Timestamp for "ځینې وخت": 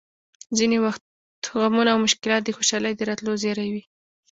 0.57-1.01